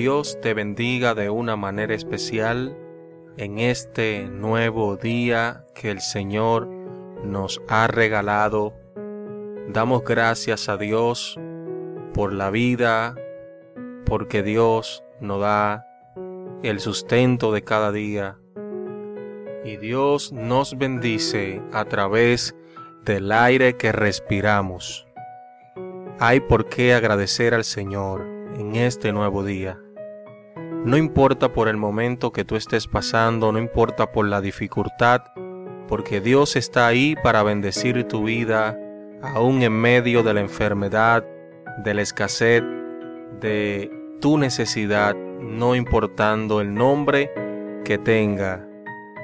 [0.00, 2.74] Dios te bendiga de una manera especial
[3.36, 6.68] en este nuevo día que el Señor
[7.22, 8.72] nos ha regalado.
[9.68, 11.38] Damos gracias a Dios
[12.14, 13.14] por la vida,
[14.06, 15.86] porque Dios nos da
[16.62, 18.38] el sustento de cada día.
[19.66, 22.56] Y Dios nos bendice a través
[23.04, 25.06] del aire que respiramos.
[26.18, 28.22] Hay por qué agradecer al Señor
[28.56, 29.78] en este nuevo día.
[30.84, 35.20] No importa por el momento que tú estés pasando, no importa por la dificultad,
[35.86, 38.78] porque Dios está ahí para bendecir tu vida,
[39.22, 41.22] aún en medio de la enfermedad,
[41.84, 42.62] de la escasez,
[43.40, 43.90] de
[44.22, 47.30] tu necesidad, no importando el nombre
[47.84, 48.66] que tenga.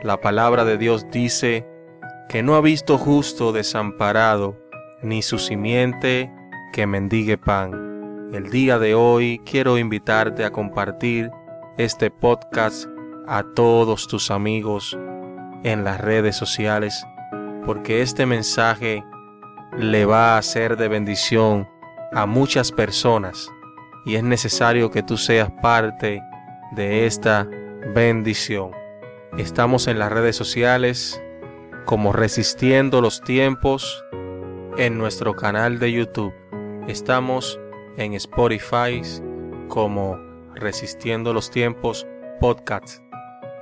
[0.03, 1.67] La palabra de Dios dice
[2.29, 4.59] que no ha visto justo desamparado,
[5.03, 6.31] ni su simiente
[6.75, 8.31] que mendigue pan.
[8.35, 11.31] El día de hoy quiero invitarte a compartir
[11.79, 12.87] este podcast
[13.27, 14.97] a todos tus amigos
[15.63, 17.07] en las redes sociales,
[17.65, 19.05] porque este mensaje
[19.77, 21.69] le va a ser de bendición
[22.13, 23.51] a muchas personas
[24.07, 26.23] y es necesario que tú seas parte
[26.73, 27.47] de esta
[27.95, 28.71] bendición.
[29.37, 31.21] Estamos en las redes sociales
[31.85, 34.03] como Resistiendo los Tiempos
[34.79, 36.33] en nuestro canal de YouTube.
[36.89, 37.61] Estamos
[37.99, 39.03] en Spotify
[39.69, 40.19] como
[40.57, 42.07] Resistiendo los Tiempos
[42.41, 43.03] Podcast.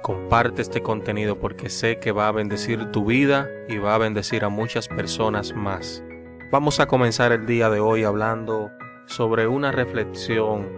[0.00, 4.44] Comparte este contenido porque sé que va a bendecir tu vida y va a bendecir
[4.44, 6.04] a muchas personas más.
[6.52, 8.70] Vamos a comenzar el día de hoy hablando
[9.06, 10.70] sobre una reflexión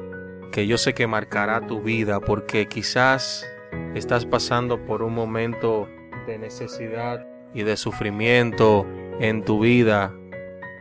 [0.53, 3.47] que yo sé que marcará tu vida porque quizás
[3.95, 5.87] estás pasando por un momento
[6.27, 8.87] de necesidad y de sufrimiento
[9.21, 10.15] en tu vida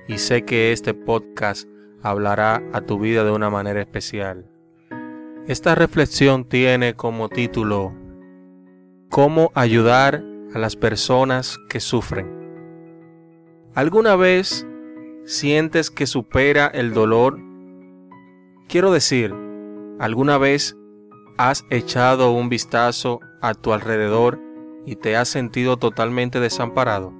[0.07, 1.67] y sé que este podcast
[2.01, 4.54] hablará a tu vida de una manera especial.
[5.47, 7.93] Esta reflexión tiene como título
[9.11, 10.23] ¿Cómo ayudar
[10.55, 12.27] a las personas que sufren?
[13.75, 14.65] ¿Alguna vez
[15.23, 17.39] sientes que supera el dolor?
[18.67, 19.35] Quiero decir,
[19.99, 20.75] ¿alguna vez
[21.37, 24.39] has echado un vistazo a tu alrededor
[24.87, 27.13] y te has sentido totalmente desamparado?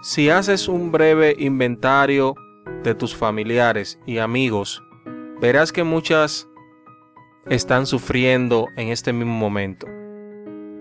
[0.00, 2.36] Si haces un breve inventario
[2.82, 4.82] de tus familiares y amigos,
[5.42, 6.46] verás que muchas
[7.46, 9.86] están sufriendo en este mismo momento.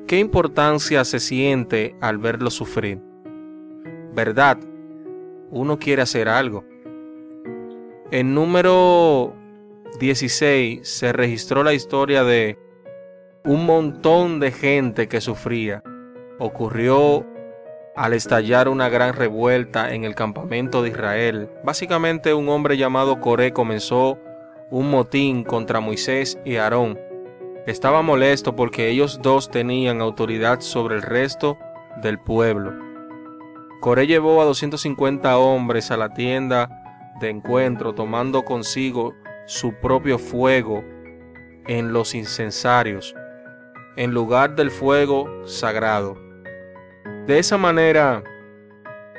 [0.07, 2.99] ¿Qué importancia se siente al verlos sufrir?
[4.13, 4.57] ¿Verdad?
[5.51, 6.65] Uno quiere hacer algo.
[8.11, 9.35] En número
[9.99, 12.57] 16 se registró la historia de
[13.45, 15.83] un montón de gente que sufría.
[16.39, 17.25] Ocurrió
[17.95, 21.49] al estallar una gran revuelta en el campamento de Israel.
[21.63, 24.17] Básicamente un hombre llamado Coré comenzó
[24.71, 26.99] un motín contra Moisés y Aarón.
[27.65, 31.57] Estaba molesto porque ellos dos tenían autoridad sobre el resto
[32.01, 32.73] del pueblo.
[33.81, 36.69] Coré llevó a 250 hombres a la tienda
[37.19, 39.13] de encuentro tomando consigo
[39.45, 40.83] su propio fuego
[41.67, 43.15] en los incensarios,
[43.95, 46.17] en lugar del fuego sagrado.
[47.25, 48.23] De esa manera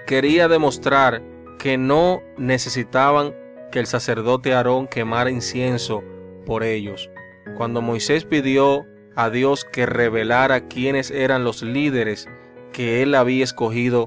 [0.07, 1.23] quería demostrar
[1.59, 3.35] que no necesitaban
[3.71, 6.03] que el sacerdote Aarón quemara incienso
[6.47, 7.11] por ellos.
[7.57, 8.87] Cuando Moisés pidió
[9.17, 12.29] a Dios que revelara quiénes eran los líderes
[12.73, 14.07] que él había escogido,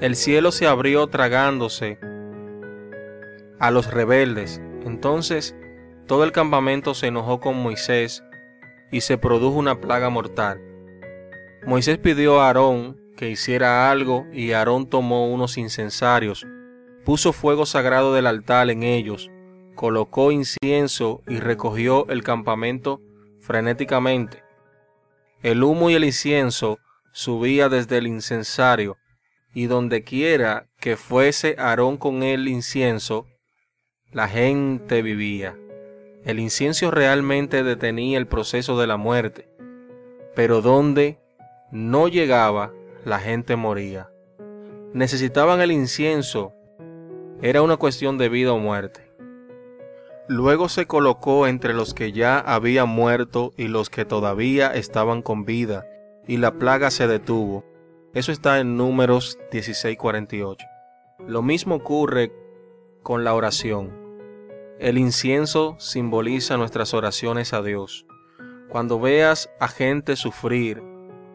[0.00, 1.98] el cielo se abrió tragándose
[3.58, 4.60] a los rebeldes.
[4.84, 5.56] Entonces
[6.06, 8.22] todo el campamento se enojó con Moisés
[8.92, 10.60] y se produjo una plaga mortal.
[11.66, 16.46] Moisés pidió a Aarón que hiciera algo y Aarón tomó unos incensarios,
[17.06, 19.30] puso fuego sagrado del altar en ellos,
[19.76, 23.00] colocó incienso y recogió el campamento
[23.38, 24.42] frenéticamente.
[25.40, 26.78] El humo y el incienso
[27.12, 28.96] subía desde el incensario,
[29.54, 33.26] y donde quiera que fuese Aarón con el incienso,
[34.10, 35.56] la gente vivía.
[36.24, 39.48] El incienso realmente detenía el proceso de la muerte,
[40.34, 41.20] pero donde
[41.70, 42.72] no llegaba,
[43.04, 44.10] la gente moría.
[44.92, 46.52] Necesitaban el incienso.
[47.42, 49.12] Era una cuestión de vida o muerte.
[50.26, 55.44] Luego se colocó entre los que ya habían muerto y los que todavía estaban con
[55.44, 55.86] vida,
[56.26, 57.62] y la plaga se detuvo.
[58.14, 60.66] Eso está en números 16:48.
[61.28, 62.32] Lo mismo ocurre
[63.02, 63.92] con la oración.
[64.78, 68.06] El incienso simboliza nuestras oraciones a Dios.
[68.70, 70.82] Cuando veas a gente sufrir,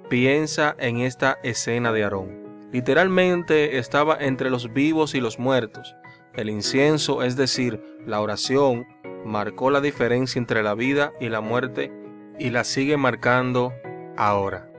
[0.09, 2.50] piensa en esta escena de Aarón.
[2.71, 5.95] Literalmente estaba entre los vivos y los muertos.
[6.33, 8.87] El incienso, es decir, la oración,
[9.25, 11.91] marcó la diferencia entre la vida y la muerte
[12.39, 13.73] y la sigue marcando
[14.17, 14.71] ahora.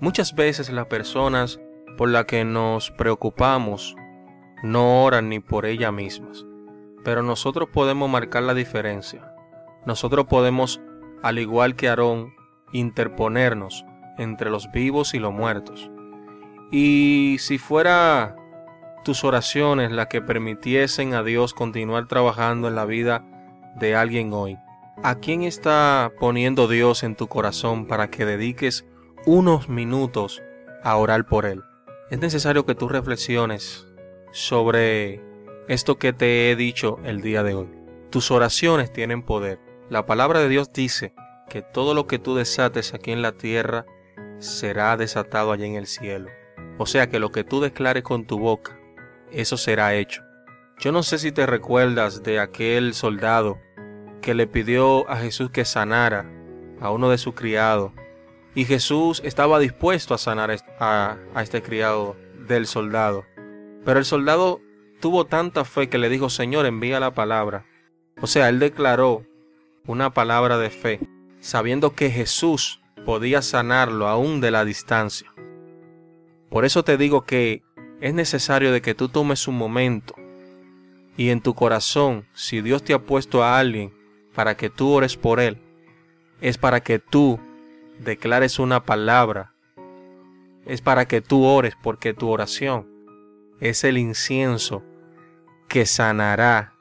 [0.00, 1.60] Muchas veces las personas
[1.96, 3.94] por las que nos preocupamos
[4.62, 6.46] no oran ni por ellas mismas,
[7.04, 9.34] pero nosotros podemos marcar la diferencia.
[9.86, 10.80] Nosotros podemos,
[11.22, 12.34] al igual que Aarón,
[12.72, 13.84] interponernos
[14.18, 15.90] entre los vivos y los muertos.
[16.76, 18.34] Y si fuera
[19.04, 23.24] tus oraciones las que permitiesen a Dios continuar trabajando en la vida
[23.76, 24.58] de alguien hoy,
[25.04, 28.84] ¿a quién está poniendo Dios en tu corazón para que dediques
[29.24, 30.42] unos minutos
[30.82, 31.62] a orar por Él?
[32.10, 33.86] Es necesario que tú reflexiones
[34.32, 35.22] sobre
[35.68, 37.68] esto que te he dicho el día de hoy.
[38.10, 39.60] Tus oraciones tienen poder.
[39.90, 41.14] La palabra de Dios dice
[41.48, 43.86] que todo lo que tú desates aquí en la tierra
[44.40, 46.30] será desatado allá en el cielo.
[46.78, 48.78] O sea que lo que tú declares con tu boca,
[49.30, 50.22] eso será hecho.
[50.78, 53.58] Yo no sé si te recuerdas de aquel soldado
[54.20, 56.26] que le pidió a Jesús que sanara
[56.80, 57.92] a uno de sus criados.
[58.54, 62.16] Y Jesús estaba dispuesto a sanar a, este criado
[62.46, 63.24] del soldado.
[63.84, 64.60] Pero el soldado
[65.00, 67.66] tuvo tanta fe que le dijo, Señor, envía la palabra.
[68.20, 69.24] O sea, él declaró
[69.86, 71.00] una palabra de fe,
[71.40, 75.32] sabiendo que Jesús podía sanarlo aún de la distancia.
[76.54, 77.64] Por eso te digo que
[78.00, 80.14] es necesario de que tú tomes un momento
[81.16, 83.92] y en tu corazón, si Dios te ha puesto a alguien
[84.36, 85.58] para que tú ores por él,
[86.40, 87.40] es para que tú
[87.98, 89.52] declares una palabra,
[90.64, 92.86] es para que tú ores porque tu oración
[93.58, 94.84] es el incienso
[95.66, 96.72] que sanará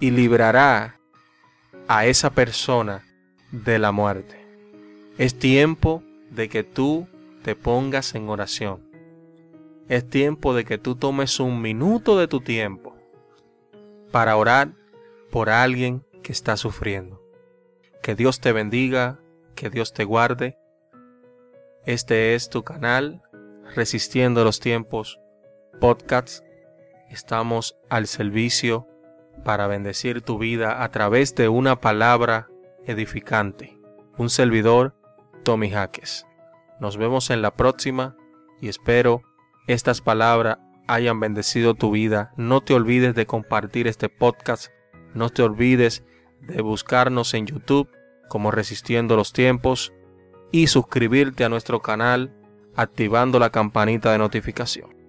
[0.00, 0.98] y librará
[1.86, 3.04] a esa persona
[3.52, 4.44] de la muerte.
[5.16, 7.06] Es tiempo de que tú
[7.42, 8.88] te pongas en oración.
[9.88, 12.96] Es tiempo de que tú tomes un minuto de tu tiempo
[14.12, 14.72] para orar
[15.30, 17.20] por alguien que está sufriendo.
[18.02, 19.18] Que Dios te bendiga,
[19.54, 20.58] que Dios te guarde.
[21.86, 23.22] Este es tu canal,
[23.74, 25.20] Resistiendo los Tiempos,
[25.80, 26.44] podcast.
[27.08, 28.86] Estamos al servicio
[29.44, 32.48] para bendecir tu vida a través de una palabra
[32.86, 33.78] edificante.
[34.18, 34.94] Un servidor
[35.44, 36.26] Tommy Jaques.
[36.80, 38.16] Nos vemos en la próxima
[38.60, 39.22] y espero
[39.66, 42.32] estas palabras hayan bendecido tu vida.
[42.36, 44.72] No te olvides de compartir este podcast.
[45.14, 46.04] No te olvides
[46.40, 47.88] de buscarnos en YouTube
[48.28, 49.92] como Resistiendo los Tiempos
[50.52, 52.32] y suscribirte a nuestro canal
[52.74, 54.99] activando la campanita de notificación.